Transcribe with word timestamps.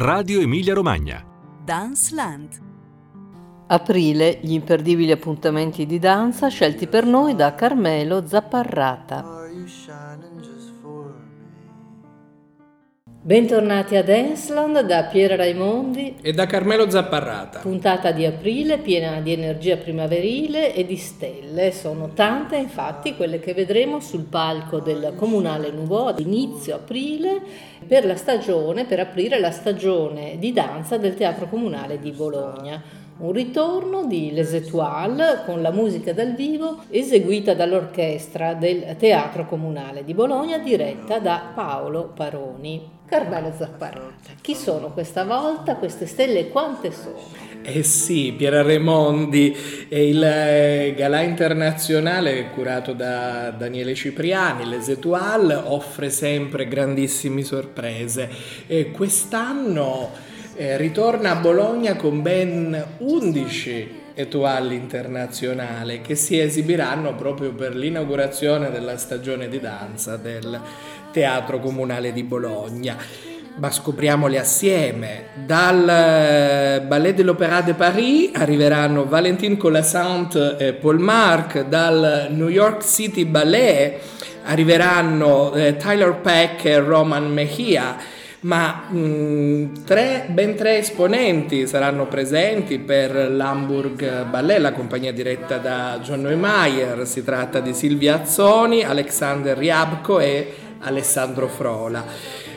Radio 0.00 0.40
Emilia 0.40 0.74
Romagna. 0.74 1.24
Dance 1.64 2.14
Land. 2.14 2.60
Aprile, 3.66 4.38
gli 4.40 4.52
imperdibili 4.52 5.10
appuntamenti 5.10 5.86
di 5.86 5.98
danza 5.98 6.46
scelti 6.46 6.86
per 6.86 7.04
noi 7.04 7.34
da 7.34 7.52
Carmelo 7.56 8.24
Zapparrata. 8.24 9.37
Bentornati 13.28 13.94
a 13.94 14.02
Danceland 14.02 14.80
da 14.86 15.02
Piera 15.02 15.36
Raimondi 15.36 16.16
e 16.22 16.32
da 16.32 16.46
Carmelo 16.46 16.88
Zapparrata. 16.88 17.58
Puntata 17.58 18.10
di 18.10 18.24
aprile 18.24 18.78
piena 18.78 19.20
di 19.20 19.34
energia 19.34 19.76
primaverile 19.76 20.74
e 20.74 20.86
di 20.86 20.96
stelle. 20.96 21.70
Sono 21.72 22.12
tante 22.14 22.56
infatti 22.56 23.16
quelle 23.16 23.38
che 23.38 23.52
vedremo 23.52 24.00
sul 24.00 24.24
palco 24.24 24.78
del 24.78 25.12
Comunale 25.14 25.70
Nuvo 25.70 26.06
ad 26.06 26.20
inizio 26.20 26.76
aprile 26.76 27.38
per 27.86 28.06
la 28.06 28.16
stagione, 28.16 28.86
per 28.86 29.00
aprire 29.00 29.38
la 29.38 29.50
stagione 29.50 30.38
di 30.38 30.54
danza 30.54 30.96
del 30.96 31.14
Teatro 31.14 31.48
Comunale 31.48 32.00
di 32.00 32.12
Bologna 32.12 32.82
un 33.18 33.32
ritorno 33.32 34.06
di 34.06 34.30
Les 34.32 34.52
Etoiles 34.54 35.42
con 35.44 35.60
la 35.60 35.72
musica 35.72 36.12
dal 36.12 36.34
vivo 36.34 36.78
eseguita 36.88 37.52
dall'orchestra 37.52 38.54
del 38.54 38.96
Teatro 38.96 39.44
Comunale 39.44 40.04
di 40.04 40.14
Bologna 40.14 40.58
diretta 40.58 41.18
da 41.18 41.50
Paolo 41.52 42.12
Paroni. 42.14 42.97
Carmelo 43.08 43.54
Zapparata, 43.56 44.32
chi 44.42 44.54
sono 44.54 44.92
questa 44.92 45.24
volta? 45.24 45.76
Queste 45.76 46.06
stelle 46.06 46.50
quante 46.50 46.92
sono? 46.92 47.16
Eh 47.62 47.82
sì, 47.82 48.34
Piera 48.36 48.60
Raimondi 48.60 49.56
è 49.88 49.96
il 49.96 50.22
eh, 50.22 50.94
galà 50.94 51.22
internazionale 51.22 52.50
curato 52.50 52.92
da 52.92 53.50
Daniele 53.50 53.94
Cipriani, 53.94 54.68
Les 54.68 54.88
Etoiles, 54.88 55.58
offre 55.64 56.10
sempre 56.10 56.68
grandissime 56.68 57.42
sorprese. 57.42 58.28
E 58.66 58.90
quest'anno 58.90 60.10
eh, 60.54 60.76
ritorna 60.76 61.30
a 61.30 61.36
Bologna 61.36 61.96
con 61.96 62.20
ben 62.20 62.84
11 62.98 64.06
Etoile 64.18 64.74
internazionale 64.74 66.00
che 66.00 66.16
si 66.16 66.40
esibiranno 66.40 67.14
proprio 67.14 67.52
per 67.52 67.76
l'inaugurazione 67.76 68.68
della 68.68 68.96
stagione 68.96 69.48
di 69.48 69.60
danza 69.60 70.16
del 70.16 70.60
Teatro 71.10 71.60
Comunale 71.60 72.12
di 72.12 72.22
Bologna. 72.22 72.96
Ma 73.56 73.70
scopriamoli 73.70 74.38
assieme. 74.38 75.26
Dal 75.44 75.88
eh, 75.88 76.80
Ballet 76.82 77.14
de 77.14 77.22
l'Opéra 77.22 77.60
de 77.60 77.74
Paris 77.74 78.30
arriveranno 78.34 79.06
Valentine 79.06 79.56
Colassant 79.56 80.56
e 80.58 80.74
Paul 80.74 80.98
Marc, 80.98 81.64
dal 81.66 82.28
New 82.30 82.48
York 82.48 82.84
City 82.84 83.24
Ballet 83.24 84.00
arriveranno 84.44 85.52
eh, 85.54 85.76
Tyler 85.76 86.14
Peck 86.14 86.64
e 86.64 86.78
Roman 86.78 87.30
Mejia 87.30 87.96
ma 88.40 88.84
mh, 88.88 88.98
mm, 88.98 89.74
tre, 89.84 90.26
ben 90.28 90.54
tre 90.54 90.78
esponenti 90.78 91.66
saranno 91.66 92.06
presenti 92.06 92.78
per 92.78 93.32
l'Hamburg 93.32 94.26
Ballet, 94.26 94.60
la 94.60 94.72
compagnia 94.72 95.12
diretta 95.12 95.56
da 95.56 95.98
John 96.02 96.20
Neumeier. 96.20 97.04
Si 97.06 97.24
tratta 97.24 97.58
di 97.58 97.74
Silvia 97.74 98.22
Azzoni, 98.22 98.84
Alexander 98.84 99.56
Riabko 99.58 100.20
e 100.20 100.52
Alessandro 100.80 101.48
Frola. 101.48 102.04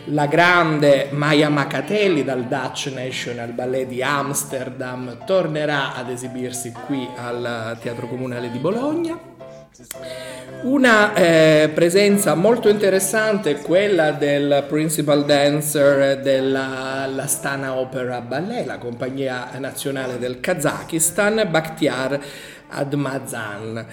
La 0.05 0.25
grande 0.25 1.09
Maya 1.11 1.49
Macatelli 1.49 2.23
dal 2.23 2.45
Dutch 2.45 2.91
National 2.93 3.51
Ballet 3.51 3.87
di 3.87 4.01
Amsterdam 4.01 5.25
tornerà 5.25 5.95
ad 5.95 6.09
esibirsi 6.09 6.73
qui 6.85 7.07
al 7.15 7.77
Teatro 7.81 8.07
Comunale 8.07 8.49
di 8.49 8.57
Bologna. 8.57 9.29
Una 10.63 11.13
eh, 11.13 11.71
presenza 11.73 12.35
molto 12.35 12.67
interessante 12.69 13.51
è 13.51 13.61
quella 13.61 14.11
del 14.11 14.65
principal 14.67 15.25
dancer 15.25 16.19
della 16.21 17.25
Stana 17.25 17.75
Opera 17.75 18.21
Ballet, 18.21 18.65
la 18.65 18.77
compagnia 18.77 19.49
nazionale 19.57 20.19
del 20.19 20.39
Kazakistan, 20.39 21.47
Bakhtiar 21.49 22.19
Admazan. 22.69 23.85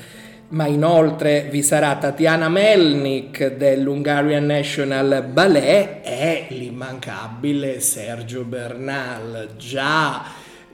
Ma 0.50 0.66
inoltre 0.66 1.48
vi 1.50 1.62
sarà 1.62 1.96
Tatiana 1.96 2.48
Melnik 2.48 3.56
dell'Hungarian 3.56 4.46
National 4.46 5.26
Ballet 5.30 6.00
e 6.02 6.46
l'immancabile 6.48 7.80
Sergio 7.80 8.44
Bernal, 8.44 9.50
già 9.58 10.24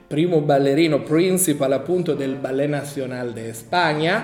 primo 0.07 0.39
ballerino 0.39 1.01
principal 1.01 1.73
appunto 1.73 2.13
del 2.13 2.35
Ballet 2.35 2.69
Nacional 2.69 3.33
de 3.33 3.51
Spagna 3.51 4.23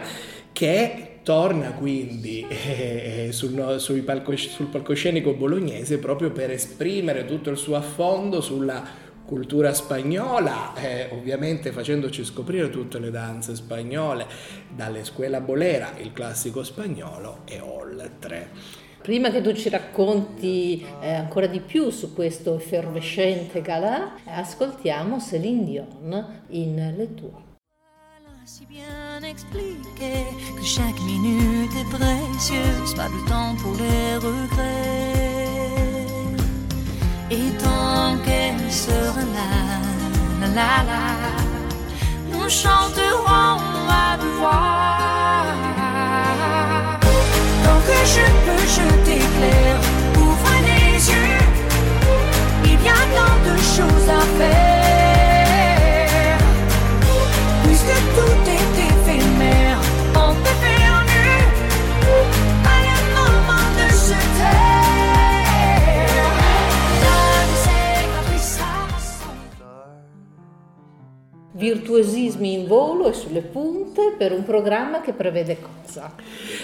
che 0.54 1.20
torna 1.22 1.74
quindi 1.74 2.46
eh, 2.48 3.30
sul, 3.32 3.76
sul 3.78 4.04
palcoscenico 4.04 5.34
bolognese 5.34 5.98
proprio 5.98 6.32
per 6.32 6.52
esprimere 6.52 7.26
tutto 7.26 7.50
il 7.50 7.58
suo 7.58 7.76
affondo 7.76 8.40
sulla 8.40 9.10
cultura 9.32 9.74
spagnola, 9.74 10.74
eh, 10.76 11.08
ovviamente 11.14 11.72
facendoci 11.72 12.26
scoprire 12.26 12.70
tutte 12.70 13.00
le 13.00 13.12
danze 13.12 13.56
spagnole, 13.56 14.28
dalle 14.68 15.06
scuola 15.06 15.40
bolera, 15.40 15.94
il 16.00 16.12
classico 16.12 16.64
spagnolo 16.64 17.44
e 17.46 17.62
oltre. 17.62 18.50
Prima 19.02 19.30
che 19.32 19.40
tu 19.40 19.54
ci 19.54 19.70
racconti 19.70 20.86
eh, 21.00 21.14
ancora 21.14 21.48
di 21.48 21.62
più 21.62 21.92
su 21.92 22.14
questo 22.14 22.58
effervescente 22.58 23.62
galà, 23.62 24.16
ascoltiamo 24.26 25.18
Céline 25.18 25.64
Dion 25.64 26.42
in 26.50 26.94
Le 26.98 27.14
Tour. 27.14 27.50
si 28.44 28.66
bien 28.66 29.24
expliqué 29.24 30.26
que 30.58 30.64
chaque 30.64 31.00
minute 31.06 31.72
est 31.80 31.90
précieuse, 31.90 32.94
pas 32.96 33.08
de 33.08 33.30
temps 33.30 33.56
pour 33.62 33.76
les 33.78 34.18
regrets. 34.18 35.22
Et 37.30 37.50
tant 37.64 37.91
la 40.56 40.84
la 40.90 41.04
nous 42.32 42.50
chanterons 42.50 43.60
à 43.90 44.18
devoir. 44.18 45.46
Tant 47.64 47.80
que 47.88 48.00
je 48.14 48.26
peux, 48.46 48.66
je 48.76 48.88
t'éclaire, 49.06 49.80
ouvre 50.18 50.54
les 50.68 51.10
yeux, 51.12 51.38
il 52.66 52.84
y 52.84 52.90
a 52.90 53.02
tant 53.16 53.38
de 53.48 53.58
choses 53.58 54.10
à 54.10 54.22
faire. 54.38 54.81
Virtuosismi 71.62 72.54
in 72.54 72.66
volo 72.66 73.08
e 73.08 73.14
sulle 73.14 73.42
punte 73.42 74.16
per 74.18 74.32
un 74.32 74.44
programma 74.44 75.00
che 75.00 75.14
prevede 75.14 75.58
cosa? 75.62 76.16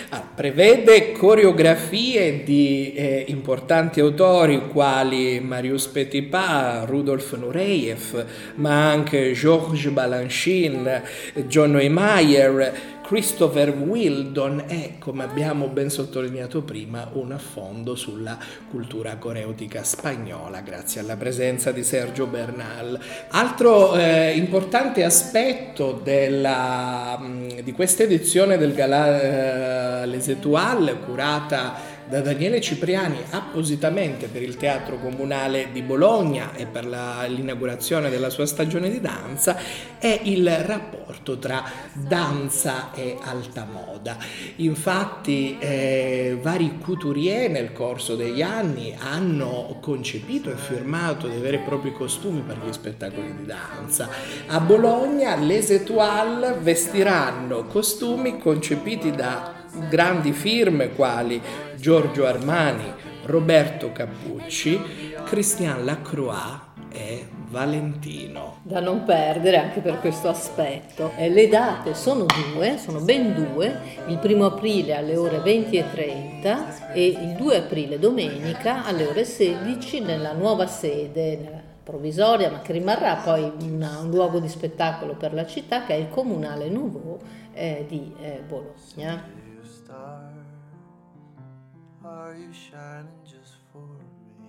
Ah, 0.10 0.24
prevede 0.34 1.12
coreografie 1.12 2.44
di 2.44 2.94
eh, 2.94 3.26
importanti 3.28 4.00
autori 4.00 4.68
quali 4.70 5.40
Marius 5.40 5.86
Petipa, 5.86 6.84
Rudolf 6.86 7.36
Nureyev, 7.36 8.26
ma 8.56 8.90
anche 8.90 9.34
Georges 9.34 9.92
Balanchine, 9.92 11.04
John 11.46 11.72
Neumayer, 11.72 12.97
Christopher 13.08 13.70
Wildon 13.70 14.66
è, 14.68 14.96
come 15.00 15.24
abbiamo 15.24 15.68
ben 15.68 15.90
sottolineato 15.90 16.64
prima, 16.64 17.10
un 17.14 17.32
affondo 17.32 17.96
sulla 17.96 18.38
cultura 18.70 19.16
coreutica 19.16 19.82
spagnola 19.82 20.60
grazie 20.60 21.00
alla 21.00 21.16
presenza 21.16 21.72
di 21.72 21.86
Sergio 21.86 22.26
Bernal. 22.26 23.00
Altro 23.30 23.96
eh, 23.96 24.34
importante 24.36 25.06
aspetto 25.06 26.02
della, 26.04 27.18
mm, 27.18 27.60
di 27.64 27.72
questa 27.72 28.04
edizione 28.04 28.58
del 28.58 28.74
Galà 28.74 30.02
eh, 30.02 30.06
Les 30.06 30.28
Etoiles 30.28 30.98
curata 31.06 31.97
da 32.10 32.22
Daniele 32.22 32.62
Cipriani 32.62 33.18
appositamente 33.32 34.28
per 34.28 34.42
il 34.42 34.56
Teatro 34.56 34.98
Comunale 34.98 35.70
di 35.74 35.82
Bologna 35.82 36.54
e 36.56 36.66
per 36.66 36.86
la, 36.86 37.26
l'inaugurazione 37.28 38.10
della 38.10 38.30
sua 38.30 38.46
stagione 38.46 38.90
di 38.90 39.02
danza 39.02 39.58
è 39.98 40.22
il 40.24 40.50
rapporto 40.50 41.38
tra 41.38 41.64
danza 41.94 42.94
e 42.94 43.18
alta 43.22 43.68
moda. 43.70 44.18
Infatti 44.58 45.58
eh, 45.60 46.38
vari 46.42 46.78
couturier 46.80 47.50
nel 47.50 47.74
corso 47.74 48.16
degli 48.16 48.42
anni 48.42 48.96
hanno 48.98 49.78
concepito 49.82 50.50
e 50.50 50.56
firmato 50.56 51.28
dei 51.28 51.40
veri 51.40 51.58
e 51.58 51.60
propri 51.60 51.92
costumi 51.92 52.42
per 52.42 52.58
gli 52.66 52.72
spettacoli 52.72 53.36
di 53.36 53.46
danza. 53.46 54.08
A 54.48 54.60
Bologna 54.62 55.36
les 55.36 55.72
Etoiles 55.72 56.62
vestiranno 56.62 57.66
costumi 57.66 58.38
concepiti 58.38 59.12
da 59.12 59.57
grandi 59.90 60.32
firme 60.32 60.90
quali 60.90 61.42
Giorgio 61.76 62.26
Armani, 62.26 62.92
Roberto 63.26 63.92
Cappucci, 63.92 64.80
Christian 65.26 65.84
Lacroix 65.86 66.66
e 66.90 67.28
Valentino. 67.50 68.60
Da 68.64 68.80
non 68.80 69.04
perdere 69.04 69.58
anche 69.58 69.80
per 69.80 70.00
questo 70.00 70.28
aspetto. 70.28 71.12
Eh, 71.16 71.30
le 71.30 71.48
date 71.48 71.94
sono 71.94 72.26
due, 72.54 72.78
sono 72.78 73.00
ben 73.00 73.34
due, 73.34 73.80
il 74.08 74.18
primo 74.18 74.46
aprile 74.46 74.96
alle 74.96 75.16
ore 75.16 75.38
20.30 75.40 76.94
e 76.94 77.06
il 77.06 77.36
2 77.38 77.58
aprile 77.58 78.00
domenica 78.00 78.84
alle 78.84 79.06
ore 79.06 79.24
16 79.24 80.02
nella 80.02 80.34
nuova 80.34 80.68
sede 80.68 81.66
provvisoria, 81.84 82.52
ma 82.52 82.60
che 82.60 82.74
rimarrà 82.74 83.16
poi 83.16 83.50
una, 83.62 84.00
un 84.00 84.10
luogo 84.10 84.40
di 84.40 84.50
spettacolo 84.50 85.16
per 85.16 85.34
la 85.34 85.46
città, 85.46 85.86
che 85.86 85.94
è 85.94 85.98
il 85.98 86.10
Comunale 86.10 86.68
Nouveau 86.68 87.18
eh, 87.54 87.86
di 87.88 88.14
eh, 88.22 88.42
Bologna. 88.46 89.46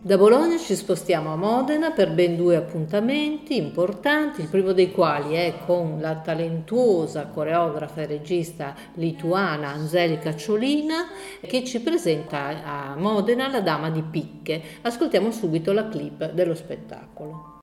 Da 0.01 0.17
Bologna 0.17 0.57
ci 0.59 0.77
spostiamo 0.77 1.33
a 1.33 1.37
Modena 1.37 1.91
per 1.91 2.13
ben 2.13 2.37
due 2.37 2.55
appuntamenti 2.55 3.57
importanti, 3.57 4.41
il 4.41 4.49
primo 4.49 4.73
dei 4.73 4.93
quali 4.93 5.35
è 5.35 5.55
con 5.67 5.99
la 6.01 6.15
talentuosa 6.17 7.27
coreografa 7.27 8.03
e 8.03 8.07
regista 8.07 8.75
lituana 8.95 9.71
Angelica 9.71 10.37
Ciolina 10.37 11.09
che 11.41 11.65
ci 11.65 11.81
presenta 11.81 12.65
a 12.65 12.97
Modena 12.97 13.49
la 13.49 13.61
Dama 13.61 13.91
di 13.91 14.03
Picche. 14.03 14.63
Ascoltiamo 14.83 15.33
subito 15.33 15.73
la 15.73 15.89
clip 15.89 16.31
dello 16.31 16.55
spettacolo. 16.55 17.58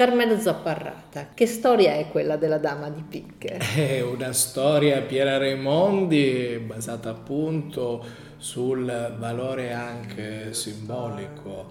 Carmelo 0.00 0.38
Zapparrata, 0.38 1.28
che 1.34 1.44
storia 1.44 1.92
è 1.92 2.08
quella 2.08 2.36
della 2.36 2.56
Dama 2.56 2.88
di 2.88 3.04
Picche? 3.06 3.58
È 3.76 4.00
una 4.00 4.32
storia 4.32 5.02
Piera 5.02 5.36
Raimondi 5.36 6.58
basata 6.64 7.10
appunto 7.10 8.02
sul 8.38 9.14
valore 9.18 9.74
anche 9.74 10.54
simbolico 10.54 11.68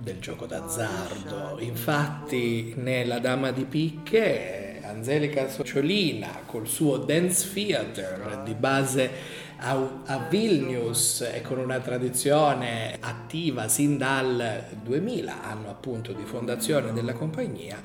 del 0.00 0.18
gioco 0.18 0.46
d'azzardo. 0.46 1.58
Infatti 1.60 2.72
nella 2.76 3.18
Dama 3.18 3.50
di 3.50 3.64
Picche 3.64 4.80
Angelica 4.82 5.50
Sociolina 5.50 6.28
col 6.46 6.66
suo 6.66 6.96
dance 6.96 7.52
theater 7.52 8.40
di 8.44 8.54
base 8.54 9.10
a, 9.60 10.02
a, 10.04 10.26
Vilnius 10.28 11.28
e 11.32 11.40
con 11.42 11.58
una 11.58 11.80
tradizione 11.80 12.96
attiva 13.00 13.66
sin 13.68 13.98
dal 13.98 14.64
2000, 14.82 15.42
anno 15.42 15.70
appunto 15.70 16.12
di 16.12 16.22
fondazione 16.24 16.92
della 16.92 17.14
compagnia, 17.14 17.80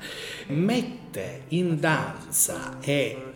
mette 0.48 1.44
in 1.48 1.80
danza 1.80 2.76
e 2.80 3.32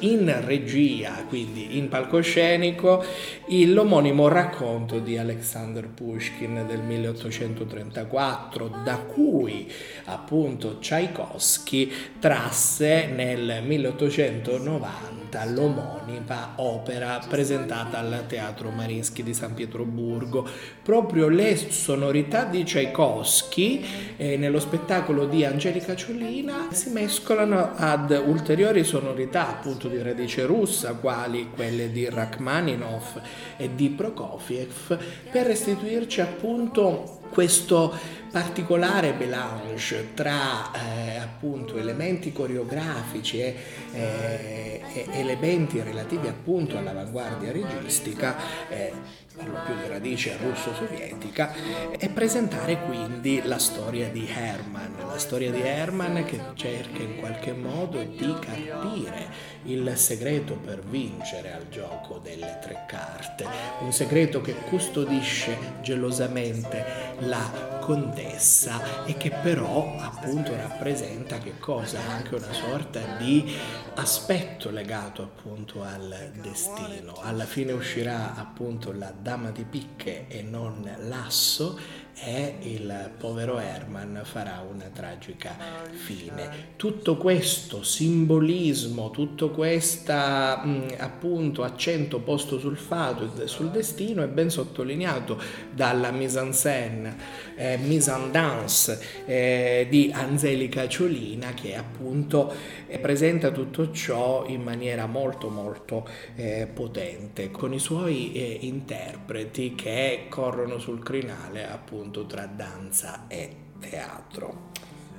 in 0.00 0.44
regia, 0.44 1.24
quindi 1.28 1.78
in 1.78 1.88
palcoscenico, 1.88 3.02
l'omonimo 3.48 4.28
racconto 4.28 5.00
di 5.00 5.18
Alexander 5.18 5.88
Pushkin 5.88 6.64
del 6.66 6.80
1834, 6.80 8.80
da 8.84 8.98
cui 8.98 9.70
appunto 10.04 10.78
Tchaikovsky 10.78 11.90
trasse 12.18 13.06
nel 13.06 13.62
1890 13.64 15.44
l'omonima 15.46 16.52
opera 16.56 17.24
presentata 17.28 17.79
al 17.92 18.24
Teatro 18.26 18.70
Marinsky 18.70 19.22
di 19.22 19.34
San 19.34 19.54
Pietroburgo. 19.54 20.46
Proprio 20.82 21.28
le 21.28 21.56
sonorità 21.56 22.44
di 22.44 22.64
Tchaikovsky 22.64 23.84
eh, 24.16 24.36
nello 24.36 24.60
spettacolo 24.60 25.26
di 25.26 25.44
Angelica 25.44 25.94
Ciolina 25.94 26.68
si 26.70 26.90
mescolano 26.90 27.72
ad 27.74 28.10
ulteriori 28.10 28.84
sonorità 28.84 29.48
appunto 29.48 29.88
di 29.88 30.02
radice 30.02 30.44
russa, 30.46 30.94
quali 30.94 31.50
quelle 31.54 31.90
di 31.90 32.08
Rachmaninov 32.08 33.20
e 33.56 33.74
di 33.74 33.90
Prokofiev, 33.90 34.98
per 35.30 35.46
restituirci 35.46 36.20
appunto 36.20 37.19
questo 37.30 38.18
particolare 38.30 39.12
melange 39.12 40.14
tra 40.14 40.70
eh, 40.72 41.16
appunto 41.16 41.76
elementi 41.76 42.32
coreografici 42.32 43.40
e, 43.40 43.56
eh, 43.92 44.80
e, 44.92 45.06
elementi 45.12 45.82
relativi 45.82 46.28
appunto 46.28 46.78
all'avanguardia 46.78 47.50
registica 47.50 48.36
eh, 48.68 48.92
per 49.34 49.48
lo 49.48 49.58
più 49.64 49.74
di 49.74 49.88
radice 49.88 50.36
russo-sovietica 50.36 51.54
e 51.98 52.08
presentare 52.08 52.82
quindi 52.82 53.40
la 53.44 53.58
storia 53.58 54.08
di 54.08 54.28
Herman, 54.28 54.94
la 55.06 55.18
storia 55.18 55.50
di 55.50 55.60
Herman 55.60 56.24
che 56.24 56.40
cerca 56.54 57.02
in 57.02 57.16
qualche 57.16 57.52
modo 57.52 58.02
di 58.02 58.36
capire 58.38 59.49
il 59.64 59.92
segreto 59.96 60.54
per 60.54 60.82
vincere 60.82 61.52
al 61.52 61.68
gioco 61.68 62.18
delle 62.18 62.58
tre 62.60 62.84
carte, 62.86 63.46
un 63.80 63.92
segreto 63.92 64.40
che 64.40 64.54
custodisce 64.54 65.56
gelosamente 65.82 66.84
la 67.20 67.78
contessa 67.80 69.04
e 69.04 69.16
che 69.16 69.30
però 69.30 69.96
appunto 69.98 70.54
rappresenta 70.54 71.38
che 71.38 71.58
cosa? 71.58 71.98
Anche 72.08 72.36
una 72.36 72.52
sorta 72.52 73.00
di 73.18 73.54
aspetto 73.94 74.70
legato 74.70 75.22
appunto 75.22 75.82
al 75.82 76.30
destino. 76.40 77.18
Alla 77.20 77.44
fine 77.44 77.72
uscirà 77.72 78.36
appunto 78.36 78.92
la 78.92 79.12
dama 79.16 79.50
di 79.50 79.64
picche 79.64 80.26
e 80.28 80.42
non 80.42 80.88
l'asso 81.00 81.78
e 82.22 82.56
il 82.62 83.12
povero 83.18 83.58
Herman 83.58 84.20
farà 84.24 84.62
una 84.68 84.90
tragica 84.92 85.56
fine. 85.90 86.68
Tutto 86.76 87.16
questo 87.16 87.82
simbolismo, 87.82 89.10
tutto 89.10 89.50
questo 89.50 90.12
appunto 90.12 91.62
accento 91.62 92.20
posto 92.20 92.58
sul 92.58 92.76
fato 92.76 93.30
e 93.42 93.46
sul 93.46 93.70
destino 93.70 94.22
è 94.22 94.28
ben 94.28 94.50
sottolineato 94.50 95.40
dalla 95.72 96.10
mise 96.10 96.40
en 96.40 96.52
scène, 96.52 97.16
eh, 97.56 97.78
mise 97.78 98.12
en 98.12 98.30
danse 98.30 99.00
eh, 99.24 99.86
di 99.88 100.10
Angelica 100.12 100.86
Ciolina 100.88 101.54
che 101.54 101.74
appunto 101.74 102.52
eh, 102.86 102.98
presenta 102.98 103.50
tutto 103.50 103.92
ciò 103.92 104.44
in 104.46 104.62
maniera 104.62 105.06
molto 105.06 105.48
molto 105.48 106.06
eh, 106.34 106.68
potente 106.72 107.50
con 107.50 107.72
i 107.72 107.78
suoi 107.78 108.32
eh, 108.32 108.58
interpreti 108.62 109.74
che 109.74 110.26
corrono 110.28 110.78
sul 110.78 111.02
crinale 111.02 111.68
appunto 111.68 112.09
appunto 112.10 112.26
tra 112.26 112.46
danza 112.46 113.26
e 113.28 113.56
teatro. 113.78 114.68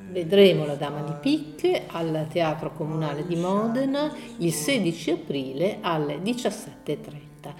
Vedremo 0.10 0.66
la 0.66 0.76
Dama 0.76 1.02
di 1.04 1.14
Picche 1.22 1.86
al 1.88 2.28
Teatro 2.30 2.74
Comunale 2.74 3.26
di 3.26 3.38
Modena 3.38 4.14
il 4.40 4.52
16 4.52 5.12
aprile 5.12 5.78
alle 5.80 6.18
17.30. 6.18 7.54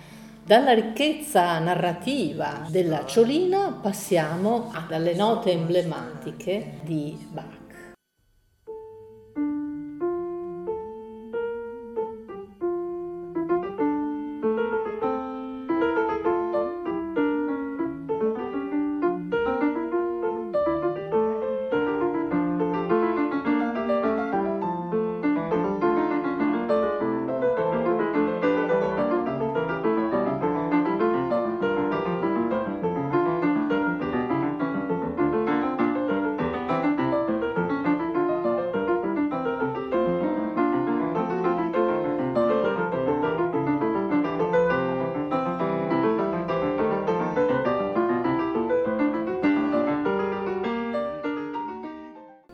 Dalla 0.44 0.74
ricchezza 0.74 1.58
narrativa 1.60 2.66
della 2.70 3.06
Ciolina 3.06 3.80
passiamo 3.82 4.70
alle 4.90 5.16
note 5.16 5.52
emblematiche 5.52 6.80
di 6.84 7.18
Bach. 7.30 7.61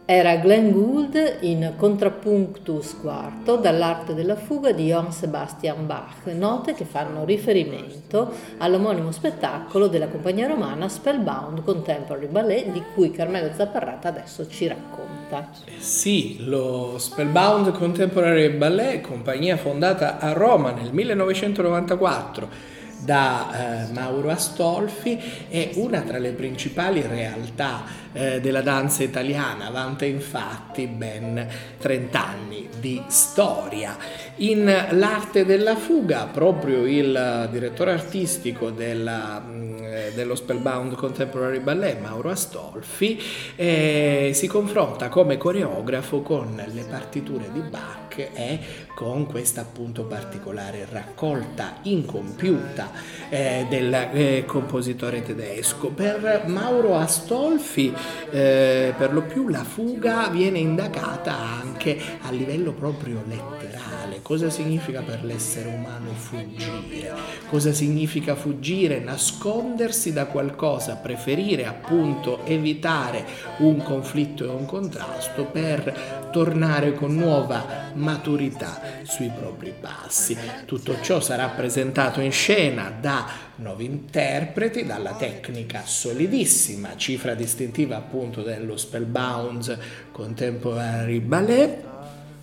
Era 0.09 0.37
Glenn 0.37 0.71
Gould 0.71 1.39
in 1.41 1.73
Contrapunctus 1.75 2.95
quarto 3.01 3.57
dall'arte 3.57 4.13
della 4.13 4.37
fuga 4.37 4.71
di 4.71 4.85
Johann 4.85 5.09
Sebastian 5.09 5.85
Bach, 5.85 6.27
note 6.27 6.73
che 6.73 6.85
fanno 6.85 7.25
riferimento 7.25 8.31
all'omonimo 8.59 9.11
spettacolo 9.11 9.87
della 9.87 10.07
compagnia 10.07 10.47
romana 10.47 10.87
Spellbound 10.87 11.61
Contemporary 11.61 12.27
Ballet 12.27 12.71
di 12.71 12.81
cui 12.93 13.11
Carmelo 13.11 13.51
Zapparrata 13.53 14.07
adesso 14.07 14.47
ci 14.47 14.65
racconta. 14.67 15.49
Eh 15.65 15.81
sì, 15.81 16.37
lo 16.39 16.95
Spellbound 16.97 17.73
Contemporary 17.73 18.49
Ballet, 18.51 19.01
compagnia 19.01 19.57
fondata 19.57 20.19
a 20.19 20.31
Roma 20.31 20.71
nel 20.71 20.93
1994 20.93 22.75
da 23.07 23.85
eh, 23.87 23.93
Mauro 23.93 24.31
Astolfi, 24.31 25.17
è 25.47 25.69
una 25.75 26.01
tra 26.01 26.17
le 26.17 26.31
principali 26.31 27.01
realtà 27.01 27.85
eh, 28.11 28.41
della 28.41 28.59
danza 28.59 29.01
italiana, 29.01 29.69
vanta 29.69 30.03
infatti 30.03 30.87
ben 30.87 31.47
30 31.77 32.27
anni 32.27 32.67
di 32.81 33.01
storia. 33.07 33.95
In 34.37 34.65
L'arte 34.91 35.45
della 35.45 35.77
fuga, 35.77 36.25
proprio 36.25 36.85
il 36.85 37.47
direttore 37.49 37.91
artistico 37.91 38.71
della, 38.71 39.41
mm, 39.41 39.77
dello 40.13 40.35
Spellbound 40.35 40.95
Contemporary 40.95 41.59
Ballet, 41.59 42.01
Mauro 42.01 42.29
Astolfi, 42.29 43.21
eh, 43.55 44.31
si 44.33 44.47
confronta 44.47 45.07
come 45.07 45.37
coreografo 45.37 46.21
con 46.21 46.61
le 46.73 46.83
partiture 46.83 47.49
di 47.53 47.61
Bach 47.61 48.06
e 48.33 48.59
con 48.95 49.25
questa 49.25 49.61
appunto 49.61 50.05
particolare 50.05 50.87
raccolta 50.89 51.77
incompiuta 51.83 52.91
eh, 53.29 53.65
del 53.69 53.93
eh, 53.93 54.43
compositore 54.45 55.21
tedesco. 55.21 55.89
Per 55.89 56.43
Mauro 56.47 56.95
Astolfi 56.95 57.93
eh, 58.31 58.93
per 58.97 59.13
lo 59.13 59.21
più 59.23 59.49
la 59.49 59.63
fuga 59.63 60.27
viene 60.29 60.59
indagata 60.59 61.35
anche 61.37 61.99
a 62.21 62.31
livello 62.31 62.71
proprio 62.71 63.23
letterale. 63.27 64.19
Cosa 64.21 64.49
significa 64.49 65.01
per 65.01 65.23
l'essere 65.23 65.69
umano 65.69 66.11
fuggire? 66.11 67.13
Cosa 67.49 67.71
significa 67.71 68.35
fuggire? 68.35 68.99
Nascondersi 68.99 70.11
da 70.11 70.25
qualcosa, 70.25 70.95
preferire 70.95 71.65
appunto 71.65 72.43
evitare 72.45 73.25
un 73.59 73.81
conflitto 73.81 74.43
e 74.43 74.47
un 74.47 74.65
contrasto 74.65 75.45
per 75.45 76.29
tornare 76.31 76.93
con 76.93 77.15
nuova 77.15 77.91
maturità 78.07 78.79
sui 79.03 79.29
propri 79.37 79.73
passi. 79.77 80.37
Tutto 80.63 81.01
ciò 81.01 81.19
sarà 81.19 81.49
presentato 81.49 82.21
in 82.21 82.31
scena 82.31 82.89
da 82.97 83.27
nuovi 83.55 83.83
interpreti, 83.83 84.85
dalla 84.85 85.15
tecnica 85.15 85.81
solidissima, 85.83 86.95
cifra 86.95 87.33
distintiva 87.33 87.97
appunto 87.97 88.43
dello 88.43 88.77
Spellbound 88.77 89.77
Contemporary 90.13 91.19
Ballet, 91.19 91.85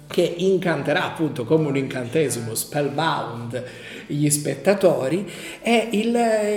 che 0.07 0.35
incanterà 0.37 1.07
appunto 1.07 1.45
come 1.45 1.69
un 1.69 1.79
incantesimo 1.79 2.55
spellbound 2.55 3.65
gli 4.07 4.29
spettatori 4.29 5.27
e 5.63 5.89
il, 5.93 6.15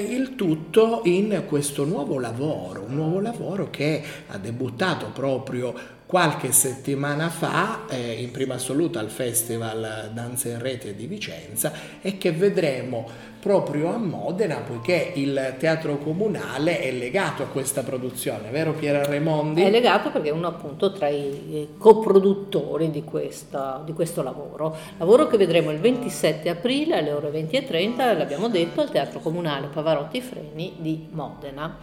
il, 0.10 0.36
tutto 0.36 1.02
in 1.06 1.44
questo 1.48 1.86
nuovo 1.86 2.20
lavoro, 2.20 2.84
un 2.86 2.96
nuovo 2.96 3.22
lavoro 3.22 3.70
che 3.70 4.04
ha 4.28 4.38
debuttato 4.38 5.12
proprio 5.14 5.96
qualche 6.08 6.54
settimana 6.54 7.28
fa 7.28 7.82
eh, 7.90 8.14
in 8.14 8.32
prima 8.32 8.54
assoluta 8.56 9.02
al 9.02 9.10
Festival 9.10 10.10
Danza 10.14 10.48
in 10.48 10.60
Rete 10.60 10.96
di 10.96 11.06
Vicenza 11.06 11.74
e 12.02 12.18
che 12.18 12.32
vedremo 12.32 13.06
proprio 13.42 13.94
a 13.94 13.98
Modena 13.98 14.58
poiché 14.58 15.12
il 15.16 15.56
teatro 15.60 15.98
comunale 15.98 16.80
è 16.80 16.92
legato 16.92 17.44
a 17.44 17.48
questa 17.48 17.84
produzione, 17.84 18.50
vero 18.52 18.72
Piera 18.72 19.04
Raimondi? 19.04 19.62
È 19.62 19.70
legato 19.70 20.10
perché 20.10 20.30
è 20.30 20.32
uno 20.32 20.48
appunto 20.48 20.94
tra 20.94 21.10
i 21.10 21.70
coproduttori 21.78 22.90
di, 22.90 23.04
questa, 23.04 23.82
di 23.86 23.92
questo 23.92 24.24
lavoro, 24.24 24.76
lavoro 24.98 25.28
che 25.28 25.38
vedremo 25.38 25.72
il 25.72 25.80
27 25.80 26.48
aprile 26.48 27.00
alle 27.00 27.12
ore 27.12 27.32
20.30, 27.32 28.18
l'abbiamo 28.18 28.48
detto, 28.48 28.80
al 28.80 28.90
teatro 28.90 29.20
comunale 29.20 29.68
Pavarotti 29.68 30.22
Freni 30.22 30.76
di 30.78 31.08
Modena. 31.12 31.78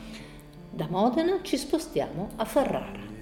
Da 0.71 0.87
Modena 0.89 1.39
ci 1.43 1.59
spostiamo 1.59 2.31
a 2.37 2.45
Ferrara. 2.45 3.14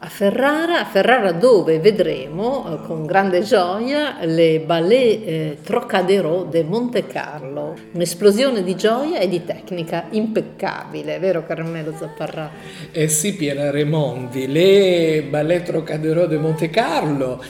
A 0.00 0.06
Ferrara, 0.08 0.80
a 0.80 0.84
Ferrara 0.84 1.32
dove? 1.32 1.80
Vedremo 1.80 2.66
eh, 2.70 2.86
con 2.86 3.04
grande 3.04 3.42
gioia 3.42 4.18
le 4.24 4.60
ballet 4.60 5.26
eh, 5.26 5.58
Trocadero 5.62 6.44
de 6.44 6.62
Monte 6.62 7.06
Carlo, 7.06 7.74
un'esplosione 7.92 8.62
di 8.62 8.76
gioia 8.76 9.18
e 9.18 9.28
di 9.28 9.44
tecnica 9.44 10.04
impeccabile, 10.10 11.18
vero 11.18 11.44
Carmelo 11.44 11.94
Zapparra? 11.96 12.50
Eh 12.92 13.08
sì, 13.08 13.34
Piera 13.34 13.70
Remondi, 13.70 14.46
le 14.46 15.26
ballet 15.28 15.64
Trocadero 15.64 16.26
de 16.26 16.36
Monte 16.38 16.70
Carlo 16.70 17.42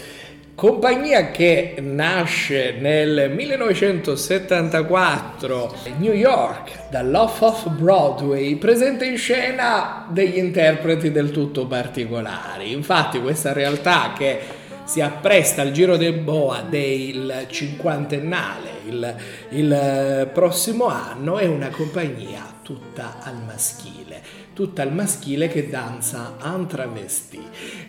compagnia 0.59 1.31
che 1.31 1.77
nasce 1.81 2.75
nel 2.81 3.31
1974 3.31 5.67
a 5.67 5.71
New 5.99 6.13
York 6.13 6.89
dall'Off 6.91 7.43
of 7.43 7.69
Broadway 7.69 8.57
presenta 8.57 9.05
in 9.05 9.17
scena 9.19 10.09
degli 10.11 10.37
interpreti 10.37 11.13
del 11.13 11.31
tutto 11.31 11.69
particolari. 11.69 12.73
Infatti 12.73 13.21
questa 13.21 13.53
realtà 13.53 14.15
che 14.19 14.41
si 14.83 15.01
appresta 15.01 15.63
al 15.63 15.71
giro 15.71 15.97
del 15.97 16.15
boa 16.15 16.65
del 16.69 17.47
cinquantennale 17.49 18.79
il, 18.89 19.17
il 19.51 20.31
prossimo 20.33 20.87
anno 20.87 21.39
è 21.39 21.47
una 21.47 21.69
compagnia 21.69 22.57
tutta 22.63 23.19
al 23.23 23.41
maschile, 23.47 24.21
tutta 24.55 24.83
al 24.83 24.93
maschile 24.93 25.47
che 25.47 25.69
danza 25.69 26.37
en 26.43 26.67
travesti. 26.67 27.41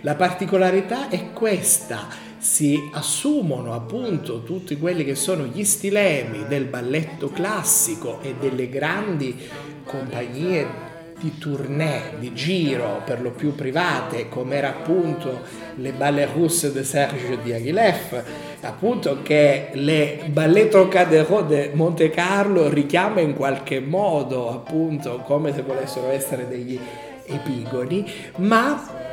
La 0.01 0.15
particolarità 0.15 1.09
è 1.09 1.31
questa 1.33 2.27
si 2.39 2.89
assumono 2.93 3.73
appunto 3.73 4.43
tutti 4.43 4.77
quelli 4.77 5.03
che 5.03 5.15
sono 5.15 5.43
gli 5.43 5.63
stilemi 5.63 6.45
del 6.47 6.65
balletto 6.65 7.29
classico 7.29 8.19
e 8.21 8.35
delle 8.39 8.69
grandi 8.69 9.37
compagnie 9.83 10.87
di 11.19 11.37
tournée, 11.37 12.13
di 12.17 12.33
giro, 12.33 13.01
per 13.05 13.21
lo 13.21 13.31
più 13.31 13.53
private, 13.53 14.29
come 14.29 14.55
era 14.55 14.69
appunto 14.69 15.41
le 15.75 15.91
Ballet 15.91 16.29
Russe 16.33 16.71
de 16.71 16.83
Serge 16.83 17.39
Diaghilev, 17.43 18.23
appunto 18.61 19.21
che 19.21 19.69
le 19.73 20.21
Ballet 20.31 20.69
Trocadero 20.69 21.41
de 21.41 21.71
Monte 21.73 22.09
Carlo 22.09 22.69
richiama 22.69 23.19
in 23.19 23.33
qualche 23.33 23.81
modo, 23.81 24.49
appunto, 24.49 25.21
come 25.25 25.53
se 25.53 25.61
volessero 25.61 26.09
essere 26.09 26.47
degli 26.47 26.79
epigoni, 27.25 28.09
ma 28.37 29.08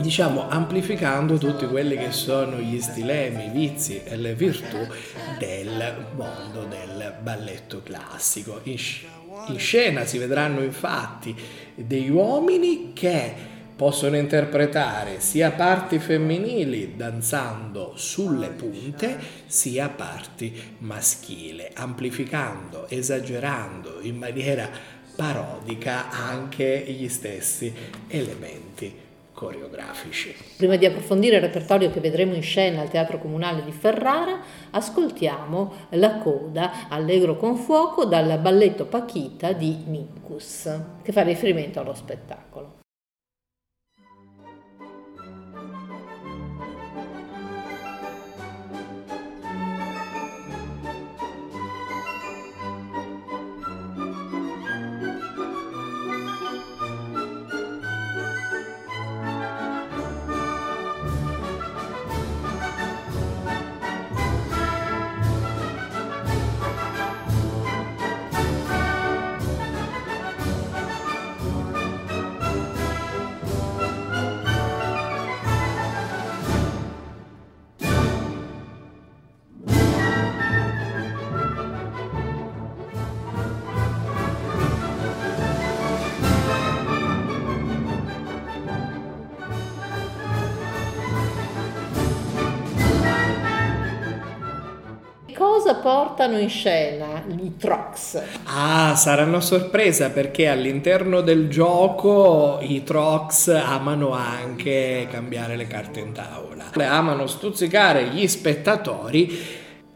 diciamo 0.00 0.48
amplificando 0.48 1.36
tutti 1.36 1.66
quelli 1.66 1.96
che 1.96 2.10
sono 2.10 2.56
gli 2.56 2.80
stilemi, 2.80 3.46
i 3.46 3.50
vizi 3.50 4.02
e 4.02 4.16
le 4.16 4.34
virtù 4.34 4.78
del 5.38 5.96
mondo 6.16 6.64
del 6.64 7.14
balletto 7.22 7.82
classico. 7.82 8.60
In, 8.64 8.76
in 9.48 9.58
scena 9.58 10.04
si 10.04 10.18
vedranno 10.18 10.62
infatti 10.62 11.34
degli 11.74 12.10
uomini 12.10 12.92
che 12.94 13.58
possono 13.76 14.16
interpretare 14.16 15.20
sia 15.20 15.52
parti 15.52 15.98
femminili 15.98 16.96
danzando 16.96 17.92
sulle 17.96 18.48
punte, 18.48 19.18
sia 19.46 19.88
parti 19.88 20.52
maschili, 20.78 21.66
amplificando, 21.74 22.88
esagerando 22.88 23.98
in 24.02 24.16
maniera 24.16 24.68
parodica 25.16 26.10
anche 26.10 26.84
gli 26.88 27.08
stessi 27.08 27.72
elementi 28.08 29.08
coreografici. 29.40 30.36
Prima 30.58 30.76
di 30.76 30.84
approfondire 30.84 31.36
il 31.36 31.40
repertorio 31.40 31.90
che 31.90 32.00
vedremo 32.00 32.34
in 32.34 32.42
scena 32.42 32.82
al 32.82 32.90
Teatro 32.90 33.18
Comunale 33.18 33.64
di 33.64 33.72
Ferrara, 33.72 34.38
ascoltiamo 34.68 35.72
la 35.90 36.18
coda 36.18 36.88
Allegro 36.90 37.38
con 37.38 37.56
fuoco 37.56 38.04
dal 38.04 38.38
balletto 38.38 38.84
Pachita 38.84 39.52
di 39.52 39.78
Mincus, 39.86 40.68
che 41.02 41.12
fa 41.12 41.22
riferimento 41.22 41.80
allo 41.80 41.94
spettacolo. 41.94 42.79
Cosa 95.70 95.74
portano 95.74 96.38
in 96.38 96.48
scena 96.48 97.22
i 97.28 97.56
Trox? 97.56 98.20
Ah, 98.44 98.94
saranno 98.96 99.40
sorpresa 99.40 100.10
perché 100.10 100.48
all'interno 100.48 101.20
del 101.20 101.48
gioco 101.48 102.58
i 102.60 102.82
Trox 102.82 103.48
amano 103.48 104.12
anche 104.12 105.06
cambiare 105.10 105.56
le 105.56 105.66
carte 105.66 106.00
in 106.00 106.12
tavola. 106.12 106.70
Amano 106.72 107.26
stuzzicare 107.26 108.08
gli 108.08 108.26
spettatori 108.26 109.38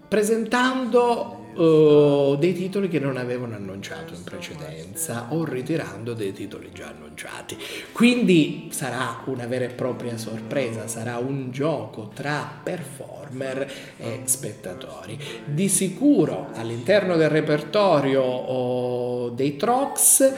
presentando 0.06 1.43
uh, 1.54 2.36
dei 2.36 2.52
titoli 2.52 2.88
che 2.88 2.98
non 2.98 3.16
avevano 3.16 3.54
annunciato 3.54 4.14
in 4.14 4.22
precedenza 4.24 5.28
o 5.30 5.44
ritirando 5.44 6.14
dei 6.14 6.32
titoli 6.32 6.70
già 6.72 6.88
annunciati. 6.88 7.56
Quindi 7.92 8.68
sarà 8.70 9.22
una 9.26 9.46
vera 9.46 9.64
e 9.64 9.68
propria 9.68 10.16
sorpresa, 10.16 10.86
sarà 10.86 11.18
un 11.18 11.50
gioco 11.50 12.10
tra 12.14 12.60
performer 12.62 13.70
e 13.96 14.20
spettatori. 14.24 15.18
Di 15.44 15.68
sicuro 15.68 16.48
all'interno 16.54 17.16
del 17.16 17.30
repertorio 17.30 18.22
oh, 18.22 19.30
dei 19.30 19.56
Trox 19.56 20.32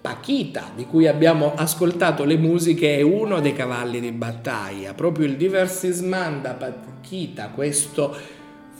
Pakita, 0.00 0.70
di 0.74 0.86
cui 0.86 1.06
abbiamo 1.06 1.54
ascoltato 1.54 2.24
le 2.24 2.36
musiche, 2.36 2.96
è 2.96 3.02
uno 3.02 3.40
dei 3.40 3.52
cavalli 3.52 4.00
di 4.00 4.12
battaglia. 4.12 4.94
Proprio 4.94 5.26
il 5.26 5.36
Diversisman 5.36 6.40
da 6.40 6.54
Pakita, 6.54 7.48
questo 7.48 8.16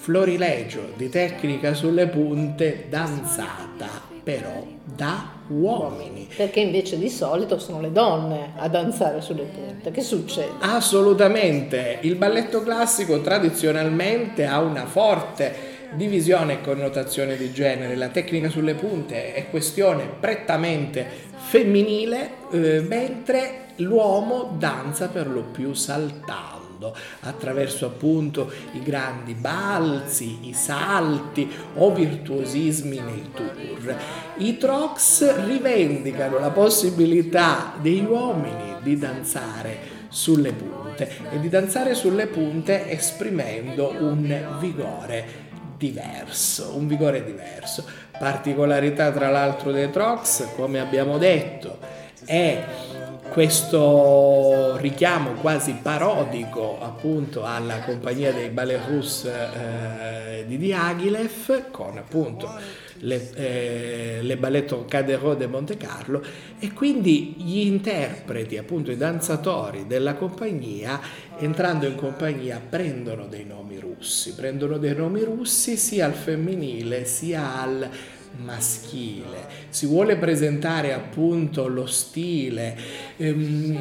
florilegio 0.08 0.92
di 0.96 1.10
tecnica 1.10 1.74
sulle 1.74 2.06
punte 2.06 2.86
danzata 2.88 4.06
però 4.22 4.64
da 4.82 5.32
uomini. 5.48 6.26
Perché 6.34 6.60
invece 6.60 6.96
di 6.98 7.10
solito 7.10 7.58
sono 7.58 7.82
le 7.82 7.92
donne 7.92 8.52
a 8.56 8.68
danzare 8.68 9.20
sulle 9.20 9.42
punte. 9.42 9.90
Che 9.90 10.00
succede? 10.00 10.52
Assolutamente. 10.60 11.98
Il 12.00 12.14
balletto 12.14 12.62
classico 12.62 13.20
tradizionalmente 13.20 14.46
ha 14.46 14.60
una 14.60 14.86
forte 14.86 15.76
divisione 15.92 16.54
e 16.54 16.60
connotazione 16.62 17.36
di 17.36 17.52
genere. 17.52 17.94
La 17.94 18.08
tecnica 18.08 18.48
sulle 18.48 18.74
punte 18.74 19.34
è 19.34 19.50
questione 19.50 20.08
prettamente 20.18 21.06
femminile, 21.36 22.30
eh, 22.50 22.80
mentre 22.80 23.66
l'uomo 23.76 24.56
danza 24.58 25.08
per 25.08 25.28
lo 25.28 25.42
più 25.42 25.74
saltato 25.74 26.67
mondo, 26.78 26.96
attraverso 27.20 27.86
appunto 27.86 28.50
i 28.72 28.82
grandi 28.82 29.34
balzi, 29.34 30.48
i 30.48 30.52
salti 30.54 31.50
o 31.74 31.92
virtuosismi 31.92 33.00
nei 33.00 33.30
tour. 33.34 33.96
I 34.36 34.56
Trox 34.56 35.44
rivendicano 35.44 36.38
la 36.38 36.50
possibilità 36.50 37.74
degli 37.80 38.04
uomini 38.04 38.76
di 38.82 38.96
danzare 38.96 39.96
sulle 40.08 40.52
punte 40.52 41.10
e 41.30 41.40
di 41.40 41.48
danzare 41.48 41.94
sulle 41.94 42.28
punte 42.28 42.88
esprimendo 42.88 43.94
un 43.98 44.56
vigore 44.58 45.46
diverso, 45.76 46.72
un 46.76 46.86
vigore 46.86 47.24
diverso. 47.24 47.84
Particolarità 48.18 49.12
tra 49.12 49.28
l'altro 49.28 49.70
dei 49.70 49.90
Trox, 49.90 50.54
come 50.54 50.80
abbiamo 50.80 51.18
detto, 51.18 51.78
è 52.24 52.64
questo 53.30 54.76
richiamo 54.78 55.32
quasi 55.32 55.78
parodico 55.80 56.80
appunto 56.80 57.44
alla 57.44 57.80
compagnia 57.80 58.32
dei 58.32 58.48
ballet 58.48 58.80
russe 58.88 59.32
eh, 59.32 60.44
di 60.46 60.56
Diaghilev 60.56 61.70
con 61.70 61.98
appunto 61.98 62.50
le, 63.00 63.30
eh, 63.34 64.18
le 64.22 64.36
balletto 64.36 64.84
Cadero 64.88 65.34
de 65.34 65.46
Monte 65.46 65.76
Carlo 65.76 66.22
e 66.58 66.72
quindi 66.72 67.34
gli 67.38 67.60
interpreti 67.60 68.56
appunto 68.56 68.90
i 68.90 68.96
danzatori 68.96 69.86
della 69.86 70.14
compagnia 70.14 71.00
entrando 71.38 71.86
in 71.86 71.94
compagnia 71.94 72.60
prendono 72.66 73.26
dei 73.26 73.44
nomi 73.44 73.78
russi. 73.78 74.34
Prendono 74.34 74.78
dei 74.78 74.94
nomi 74.94 75.22
russi 75.22 75.76
sia 75.76 76.06
al 76.06 76.14
femminile 76.14 77.04
sia 77.04 77.60
al 77.60 77.88
maschile, 78.36 79.46
si 79.68 79.86
vuole 79.86 80.16
presentare 80.16 80.92
appunto 80.92 81.66
lo 81.66 81.86
stile 81.86 82.76
ehm, 83.16 83.78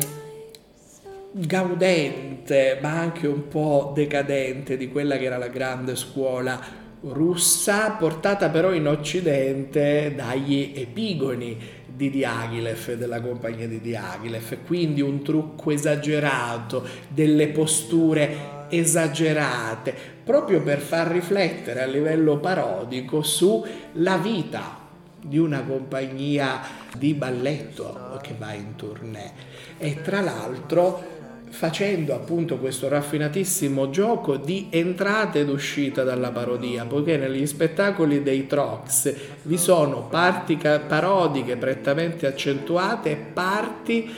gaudente 1.31 2.79
ma 2.81 2.99
anche 2.99 3.27
un 3.27 3.47
po' 3.47 3.91
decadente 3.93 4.77
di 4.77 4.89
quella 4.89 5.17
che 5.17 5.25
era 5.25 5.37
la 5.37 5.47
grande 5.47 5.95
scuola 5.95 6.85
russa, 7.01 7.91
portata 7.91 8.49
però 8.49 8.73
in 8.73 8.87
occidente 8.87 10.13
dagli 10.15 10.73
epigoni 10.75 11.57
di 11.85 12.09
Diaghilev, 12.09 12.93
della 12.93 13.21
compagnia 13.21 13.67
di 13.67 13.81
Diaghilev, 13.81 14.57
quindi 14.65 15.01
un 15.01 15.23
trucco 15.23 15.71
esagerato, 15.71 16.85
delle 17.07 17.47
posture 17.47 18.56
esagerate, 18.69 19.95
proprio 20.23 20.61
per 20.61 20.79
far 20.79 21.07
riflettere 21.07 21.81
a 21.81 21.85
livello 21.85 22.37
parodico 22.37 23.21
sulla 23.21 24.17
vita 24.21 24.85
di 25.19 25.37
una 25.37 25.61
compagnia 25.61 26.61
di 26.95 27.13
balletto 27.13 28.19
che 28.21 28.35
va 28.37 28.53
in 28.53 28.75
tournée. 28.75 29.31
E 29.77 30.01
tra 30.01 30.21
l'altro 30.21 31.15
facendo 31.49 32.13
appunto 32.13 32.57
questo 32.57 32.87
raffinatissimo 32.87 33.89
gioco 33.89 34.35
di 34.35 34.67
entrata 34.69 35.39
ed 35.39 35.49
uscita 35.49 36.03
dalla 36.03 36.31
parodia, 36.31 36.85
poiché 36.85 37.17
negli 37.17 37.45
spettacoli 37.45 38.21
dei 38.21 38.47
Trox 38.47 39.13
vi 39.43 39.57
sono 39.57 40.07
parti 40.07 40.57
parodiche 40.57 41.55
prettamente 41.55 42.27
accentuate 42.27 43.11
e 43.11 43.15
parti 43.15 44.09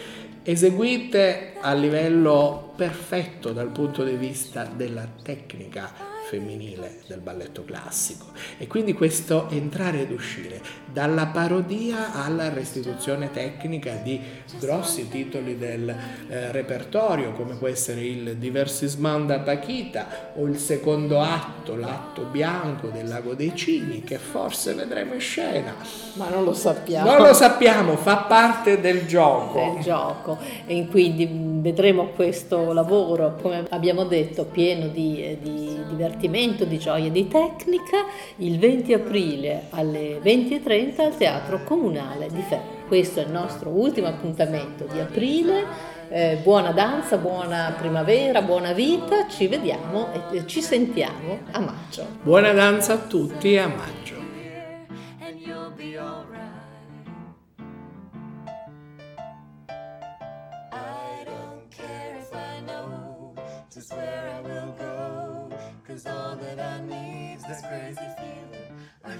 eseguite 0.43 1.53
a 1.59 1.73
livello 1.73 2.73
perfetto 2.75 3.51
dal 3.51 3.69
punto 3.69 4.03
di 4.03 4.15
vista 4.15 4.63
della 4.63 5.07
tecnica 5.21 6.08
femminile 6.29 7.01
del 7.07 7.19
balletto 7.19 7.65
classico. 7.65 8.25
E 8.59 8.67
quindi 8.67 8.93
questo 8.93 9.49
entrare 9.49 10.01
ed 10.01 10.11
uscire 10.11 10.61
dalla 10.85 11.25
parodia 11.27 12.13
alla 12.13 12.49
restituzione 12.49 13.31
tecnica 13.31 13.93
di 13.95 14.21
grossi 14.59 15.09
titoli 15.09 15.57
del 15.57 15.89
eh, 15.89 16.51
repertorio 16.51 17.31
come 17.33 17.55
può 17.55 17.67
essere 17.67 18.01
il 18.01 18.37
Diversisman 18.37 19.25
da 19.25 19.39
Paquita 19.39 20.31
o 20.35 20.45
il 20.45 20.59
secondo 20.59 21.19
atto, 21.19 21.75
l'atto 21.75 22.23
bianco 22.23 22.89
del 22.89 23.07
Lago 23.07 23.33
dei 23.33 23.55
Cigni 23.55 24.03
che 24.03 24.19
forse 24.19 24.75
vedremo 24.75 25.15
in 25.15 25.19
scena. 25.19 25.73
Ma 26.13 26.29
non 26.29 26.43
lo 26.43 26.53
sappiamo. 26.53 27.09
Non 27.09 27.25
lo 27.25 27.33
sappiamo, 27.33 27.95
fa 27.95 28.17
parte 28.17 28.79
del 28.79 29.07
gioco. 29.07 29.73
Del 29.73 29.83
gioco. 29.83 30.37
E 30.67 30.87
quindi 30.87 31.27
vedremo 31.59 32.09
questo 32.09 32.71
lavoro 32.71 33.35
come 33.41 33.65
abbiamo 33.69 34.03
detto 34.03 34.45
pieno 34.45 34.87
di, 34.87 35.23
eh, 35.23 35.37
di 35.41 35.77
divertimento 35.89 36.18
divertimento, 36.19 36.65
di 36.65 36.77
gioia 36.77 37.09
di 37.09 37.27
tecnica 37.27 38.05
il 38.37 38.59
20 38.59 38.93
aprile 38.93 39.63
alle 39.69 40.19
20.30 40.21 41.01
al 41.01 41.17
Teatro 41.17 41.63
Comunale 41.63 42.27
di 42.29 42.41
Ferro. 42.41 42.77
Questo 42.87 43.21
è 43.21 43.23
il 43.23 43.31
nostro 43.31 43.69
ultimo 43.69 44.07
appuntamento 44.07 44.85
di 44.91 44.99
aprile. 44.99 45.97
Eh, 46.09 46.39
buona 46.43 46.71
danza, 46.71 47.17
buona 47.17 47.73
primavera, 47.77 48.41
buona 48.41 48.73
vita, 48.73 49.27
ci 49.27 49.47
vediamo 49.47 50.11
e 50.31 50.45
ci 50.47 50.61
sentiamo 50.61 51.39
a 51.51 51.59
maggio. 51.59 52.05
Buona 52.21 52.51
danza 52.51 52.93
a 52.93 52.97
tutti 52.97 53.57
a 53.57 53.67
maggio. 53.67 54.18